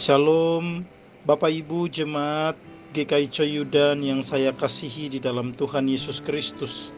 Shalom, 0.00 0.80
Bapak 1.28 1.52
Ibu 1.52 1.84
Jemaat 1.92 2.56
GKI 2.96 3.28
Coyudan 3.28 4.00
yang 4.00 4.24
saya 4.24 4.48
kasihi 4.48 5.12
di 5.12 5.20
dalam 5.20 5.52
Tuhan 5.52 5.84
Yesus 5.92 6.24
Kristus. 6.24 6.88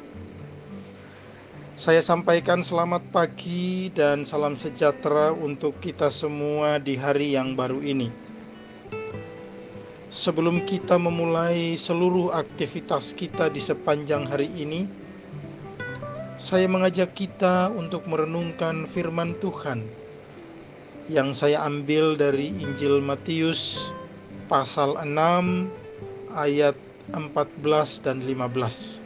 Saya 1.74 1.98
sampaikan 1.98 2.62
selamat 2.62 3.02
pagi 3.10 3.90
dan 3.90 4.22
salam 4.22 4.54
sejahtera 4.54 5.34
untuk 5.34 5.82
kita 5.82 6.14
semua 6.14 6.78
di 6.78 6.94
hari 6.94 7.34
yang 7.34 7.58
baru 7.58 7.82
ini. 7.82 8.06
Sebelum 10.06 10.62
kita 10.62 10.94
memulai 10.94 11.74
seluruh 11.74 12.30
aktivitas 12.30 13.18
kita 13.18 13.50
di 13.50 13.58
sepanjang 13.58 14.30
hari 14.30 14.46
ini, 14.54 14.86
saya 16.38 16.70
mengajak 16.70 17.18
kita 17.18 17.66
untuk 17.74 18.06
merenungkan 18.06 18.86
firman 18.86 19.34
Tuhan 19.42 20.01
yang 21.10 21.34
saya 21.34 21.66
ambil 21.66 22.14
dari 22.14 22.54
Injil 22.54 23.02
Matius 23.02 23.90
pasal 24.46 24.94
6 24.94 25.66
ayat 26.30 26.78
14 27.10 28.06
dan 28.06 28.22
15. 28.22 29.02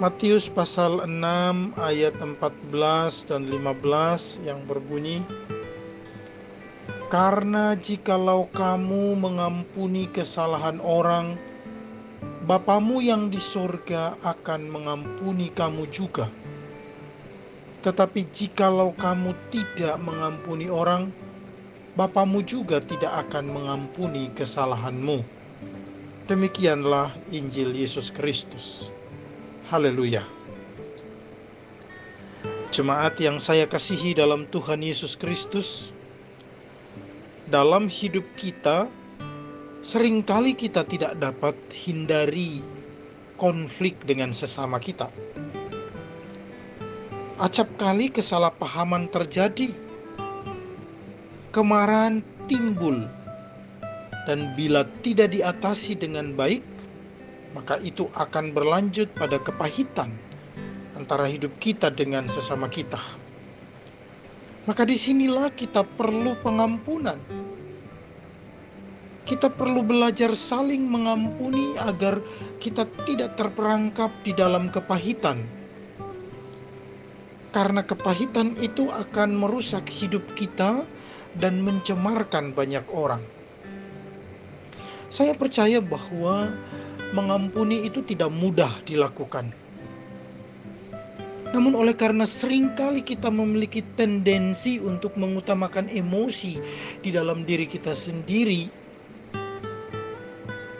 Matius 0.00 0.48
pasal 0.48 1.04
6 1.04 1.76
ayat 1.76 2.16
14 2.16 3.28
dan 3.28 3.44
15 3.44 4.48
yang 4.48 4.64
berbunyi 4.64 5.20
Karena 7.12 7.76
jikalau 7.76 8.48
kamu 8.48 9.20
mengampuni 9.20 10.08
kesalahan 10.08 10.80
orang 10.80 11.36
Bapamu 12.48 13.04
yang 13.04 13.28
di 13.28 13.36
sorga 13.36 14.16
akan 14.24 14.72
mengampuni 14.72 15.52
kamu 15.52 15.84
juga 15.92 16.32
tetapi 17.80 18.28
jikalau 18.28 18.92
kamu 18.96 19.32
tidak 19.48 19.96
mengampuni 20.04 20.68
orang, 20.68 21.08
Bapamu 21.98 22.40
juga 22.46 22.78
tidak 22.78 23.28
akan 23.28 23.50
mengampuni 23.50 24.30
kesalahanmu. 24.32 25.26
Demikianlah 26.30 27.10
Injil 27.34 27.74
Yesus 27.74 28.14
Kristus. 28.14 28.94
Haleluya. 29.68 30.22
Jemaat 32.70 33.18
yang 33.18 33.42
saya 33.42 33.66
kasihi 33.66 34.14
dalam 34.14 34.46
Tuhan 34.54 34.86
Yesus 34.86 35.18
Kristus, 35.18 35.90
dalam 37.50 37.90
hidup 37.90 38.24
kita 38.38 38.86
sering 39.82 40.22
kali 40.22 40.54
kita 40.54 40.86
tidak 40.86 41.18
dapat 41.18 41.58
hindari 41.74 42.62
konflik 43.34 43.98
dengan 44.06 44.30
sesama 44.30 44.78
kita 44.78 45.10
Acap 47.40 47.72
kali 47.80 48.12
kesalahpahaman 48.12 49.08
terjadi, 49.08 49.72
kemarahan 51.56 52.20
timbul, 52.44 53.08
dan 54.28 54.52
bila 54.60 54.84
tidak 55.00 55.32
diatasi 55.32 55.96
dengan 55.96 56.36
baik, 56.36 56.60
maka 57.56 57.80
itu 57.80 58.12
akan 58.12 58.52
berlanjut 58.52 59.08
pada 59.16 59.40
kepahitan 59.40 60.12
antara 61.00 61.24
hidup 61.24 61.48
kita 61.64 61.88
dengan 61.88 62.28
sesama 62.28 62.68
kita. 62.68 63.00
Maka 64.68 64.84
di 64.84 65.00
sinilah 65.00 65.48
kita 65.56 65.80
perlu 65.96 66.36
pengampunan. 66.44 67.16
Kita 69.24 69.48
perlu 69.48 69.80
belajar 69.80 70.36
saling 70.36 70.84
mengampuni 70.84 71.72
agar 71.88 72.20
kita 72.60 72.84
tidak 73.08 73.40
terperangkap 73.40 74.12
di 74.28 74.36
dalam 74.36 74.68
kepahitan 74.68 75.59
karena 77.50 77.82
kepahitan 77.82 78.54
itu 78.62 78.90
akan 78.90 79.34
merusak 79.34 79.86
hidup 79.90 80.22
kita 80.38 80.86
dan 81.38 81.62
mencemarkan 81.62 82.54
banyak 82.54 82.86
orang. 82.90 83.22
Saya 85.10 85.34
percaya 85.34 85.82
bahwa 85.82 86.54
mengampuni 87.10 87.86
itu 87.86 88.02
tidak 88.06 88.30
mudah 88.30 88.70
dilakukan. 88.86 89.50
Namun 91.50 91.74
oleh 91.74 91.98
karena 91.98 92.22
sering 92.22 92.78
kali 92.78 93.02
kita 93.02 93.26
memiliki 93.26 93.82
tendensi 93.98 94.78
untuk 94.78 95.18
mengutamakan 95.18 95.90
emosi 95.90 96.62
di 97.02 97.10
dalam 97.10 97.42
diri 97.42 97.66
kita 97.66 97.90
sendiri 97.90 98.70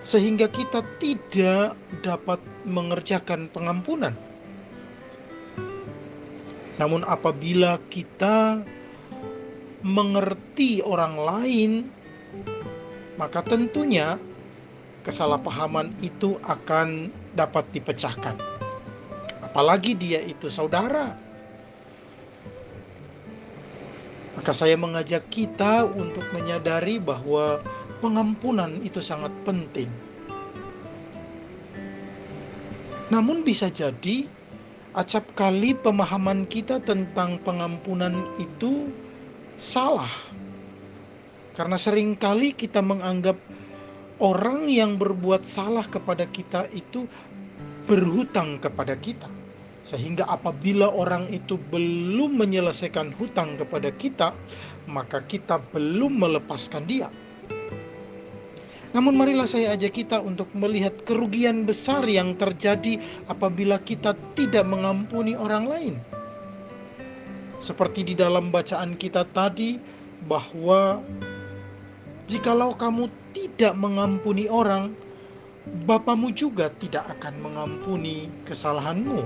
sehingga 0.06 0.46
kita 0.46 0.86
tidak 1.02 1.74
dapat 2.06 2.38
mengerjakan 2.62 3.50
pengampunan. 3.50 4.29
Namun 6.80 7.04
apabila 7.04 7.76
kita 7.92 8.64
mengerti 9.84 10.80
orang 10.80 11.14
lain, 11.20 11.72
maka 13.20 13.44
tentunya 13.44 14.16
kesalahpahaman 15.04 15.92
itu 16.00 16.40
akan 16.40 17.12
dapat 17.36 17.68
dipecahkan. 17.76 18.32
Apalagi 19.44 19.92
dia 19.92 20.24
itu 20.24 20.48
saudara. 20.48 21.12
Maka 24.40 24.56
saya 24.56 24.72
mengajak 24.80 25.28
kita 25.28 25.84
untuk 25.84 26.24
menyadari 26.32 26.96
bahwa 26.96 27.60
pengampunan 28.00 28.80
itu 28.80 29.04
sangat 29.04 29.36
penting. 29.44 29.92
Namun 33.12 33.44
bisa 33.44 33.68
jadi 33.68 34.39
acap 34.90 35.22
kali 35.38 35.70
pemahaman 35.78 36.50
kita 36.50 36.82
tentang 36.82 37.38
pengampunan 37.46 38.14
itu 38.42 38.90
salah. 39.54 40.10
Karena 41.54 41.78
sering 41.78 42.18
kali 42.18 42.50
kita 42.50 42.82
menganggap 42.82 43.38
orang 44.18 44.66
yang 44.66 44.98
berbuat 44.98 45.46
salah 45.46 45.86
kepada 45.86 46.26
kita 46.26 46.66
itu 46.74 47.06
berhutang 47.86 48.58
kepada 48.58 48.98
kita. 48.98 49.30
Sehingga 49.80 50.28
apabila 50.28 50.92
orang 50.92 51.30
itu 51.32 51.56
belum 51.56 52.36
menyelesaikan 52.36 53.16
hutang 53.16 53.56
kepada 53.56 53.94
kita, 53.94 54.34
maka 54.90 55.22
kita 55.24 55.62
belum 55.72 56.20
melepaskan 56.20 56.84
dia. 56.84 57.08
Namun 58.90 59.14
marilah 59.14 59.46
saya 59.46 59.78
ajak 59.78 60.02
kita 60.02 60.18
untuk 60.18 60.50
melihat 60.50 60.90
kerugian 61.06 61.62
besar 61.62 62.02
yang 62.10 62.34
terjadi 62.34 62.98
apabila 63.30 63.78
kita 63.78 64.18
tidak 64.34 64.66
mengampuni 64.66 65.38
orang 65.38 65.64
lain. 65.70 65.94
Seperti 67.62 68.02
di 68.02 68.14
dalam 68.18 68.50
bacaan 68.50 68.98
kita 68.98 69.28
tadi 69.30 69.78
bahwa 70.26 70.98
jikalau 72.26 72.74
kamu 72.74 73.06
tidak 73.30 73.78
mengampuni 73.78 74.50
orang, 74.50 74.90
Bapamu 75.86 76.32
juga 76.34 76.72
tidak 76.80 77.04
akan 77.14 77.46
mengampuni 77.46 78.26
kesalahanmu. 78.48 79.22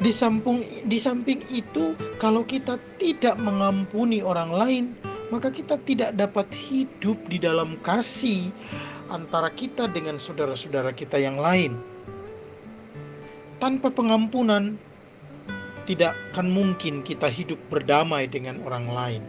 Di 0.00 0.10
samping, 0.10 1.40
itu, 1.54 1.94
kalau 2.18 2.42
kita 2.44 2.82
tidak 2.98 3.38
mengampuni 3.38 4.24
orang 4.26 4.50
lain, 4.50 4.84
maka 5.30 5.48
kita 5.48 5.78
tidak 5.86 6.14
dapat 6.18 6.50
hidup 6.50 7.16
di 7.30 7.38
dalam 7.38 7.78
kasih 7.86 8.50
antara 9.10 9.50
kita 9.50 9.86
dengan 9.90 10.18
saudara-saudara 10.18 10.90
kita 10.94 11.18
yang 11.18 11.38
lain. 11.38 11.78
Tanpa 13.62 13.90
pengampunan, 13.90 14.74
tidak 15.86 16.14
akan 16.32 16.50
mungkin 16.50 17.02
kita 17.06 17.30
hidup 17.30 17.58
berdamai 17.70 18.26
dengan 18.26 18.58
orang 18.66 18.86
lain. 18.90 19.22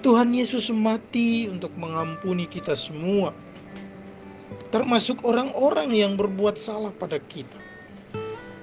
Tuhan 0.00 0.32
Yesus 0.32 0.72
mati 0.72 1.44
untuk 1.46 1.70
mengampuni 1.76 2.48
kita 2.48 2.72
semua, 2.72 3.36
termasuk 4.72 5.20
orang-orang 5.28 5.92
yang 5.92 6.16
berbuat 6.16 6.56
salah 6.56 6.90
pada 6.96 7.20
kita. 7.28 7.58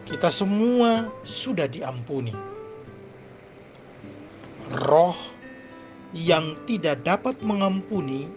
Kita 0.08 0.34
semua 0.34 1.12
sudah 1.28 1.70
diampuni. 1.70 2.34
Roh 4.74 5.37
yang 6.16 6.56
tidak 6.64 7.04
dapat 7.04 7.36
mengampuni, 7.44 8.30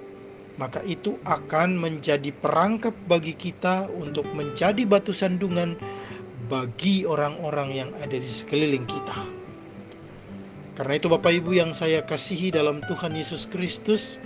maka 0.59 0.83
itu 0.83 1.17
akan 1.23 1.79
menjadi 1.79 2.35
perangkap 2.35 2.93
bagi 3.07 3.33
kita 3.33 3.87
untuk 3.95 4.27
menjadi 4.35 4.83
batu 4.85 5.15
sandungan 5.15 5.79
bagi 6.51 7.07
orang-orang 7.07 7.71
yang 7.71 7.91
ada 8.03 8.19
di 8.19 8.27
sekeliling 8.27 8.83
kita. 8.91 9.19
Karena 10.75 10.97
itu 10.97 11.07
Bapak 11.13 11.31
Ibu 11.31 11.55
yang 11.55 11.71
saya 11.77 12.03
kasihi 12.03 12.51
dalam 12.51 12.83
Tuhan 12.83 13.15
Yesus 13.15 13.47
Kristus, 13.47 14.19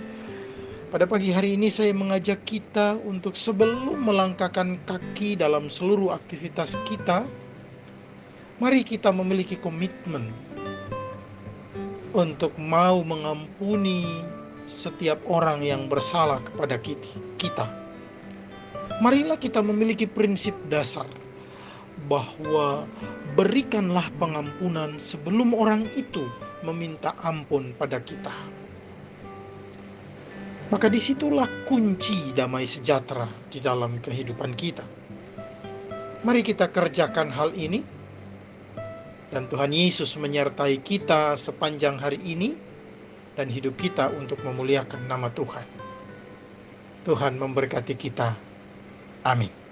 pada 0.89 1.03
pagi 1.03 1.29
hari 1.29 1.59
ini 1.59 1.67
saya 1.67 1.91
mengajak 1.91 2.47
kita 2.47 2.95
untuk 3.03 3.35
sebelum 3.35 3.99
melangkahkan 4.07 4.79
kaki 4.87 5.35
dalam 5.35 5.67
seluruh 5.67 6.15
aktivitas 6.15 6.79
kita, 6.87 7.27
mari 8.63 8.81
kita 8.87 9.11
memiliki 9.11 9.59
komitmen 9.59 10.31
untuk 12.15 12.55
mau 12.55 13.03
mengampuni 13.03 14.23
setiap 14.65 15.19
orang 15.27 15.59
yang 15.61 15.91
bersalah 15.91 16.39
kepada 16.39 16.79
kita. 17.35 17.67
Marilah 19.03 19.35
kita 19.35 19.59
memiliki 19.59 20.07
prinsip 20.07 20.55
dasar 20.71 21.05
bahwa 22.07 22.87
berikanlah 23.35 24.07
pengampunan 24.15 24.95
sebelum 24.95 25.51
orang 25.51 25.83
itu 25.99 26.23
meminta 26.63 27.11
ampun 27.19 27.75
pada 27.75 27.99
kita. 27.99 28.31
Maka 30.71 30.87
di 30.89 30.97
situlah 30.97 31.45
kunci 31.67 32.33
damai 32.33 32.65
sejahtera 32.65 33.27
di 33.51 33.59
dalam 33.59 33.99
kehidupan 34.01 34.55
kita. 34.57 34.87
Mari 36.25 36.41
kita 36.41 36.73
kerjakan 36.73 37.29
hal 37.29 37.53
ini, 37.53 37.85
dan 39.33 39.49
Tuhan 39.49 39.73
Yesus 39.73 40.15
menyertai 40.21 40.79
kita 40.85 41.35
sepanjang 41.35 41.97
hari 41.97 42.21
ini 42.21 42.53
dan 43.35 43.51
hidup 43.51 43.75
kita 43.75 44.13
untuk 44.13 44.39
memuliakan 44.45 45.09
nama 45.09 45.27
Tuhan. 45.33 45.67
Tuhan 47.05 47.37
memberkati 47.37 47.93
kita. 47.97 48.33
Amin. 49.25 49.64